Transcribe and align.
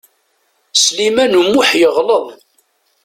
Sliman 0.83 1.33
U 1.39 1.41
Muḥ 1.43 1.69
yeɣleḍ. 1.81 2.25